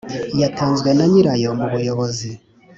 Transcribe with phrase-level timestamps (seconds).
[0.41, 2.29] Yatanzwe na nyirayo mu buyobozi.